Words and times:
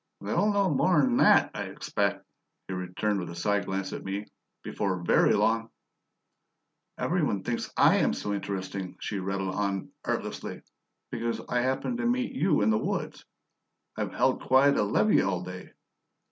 "They'll 0.19 0.51
know 0.51 0.67
more'n 0.67 1.17
that, 1.17 1.51
I 1.53 1.65
expec'," 1.69 2.23
he 2.67 2.73
returned 2.73 3.19
with 3.19 3.29
a 3.29 3.35
side 3.35 3.67
glance 3.67 3.93
at 3.93 4.03
me, 4.03 4.25
"before 4.63 5.03
VERY 5.03 5.33
long." 5.35 5.69
"Every 6.97 7.21
one 7.21 7.43
thinks 7.43 7.71
I 7.77 7.97
am 7.97 8.11
so 8.13 8.33
interesting," 8.33 8.97
she 8.99 9.19
rattled 9.19 9.53
on 9.53 9.91
artlessly, 10.03 10.63
"because 11.11 11.39
I 11.47 11.61
happened 11.61 11.99
to 11.99 12.05
meet 12.07 12.31
YOU 12.33 12.61
in 12.63 12.71
the 12.71 12.79
woods. 12.79 13.23
I've 13.95 14.11
held 14.11 14.41
quite 14.43 14.75
a 14.75 14.81
levee 14.81 15.21
all 15.21 15.43
day. 15.43 15.69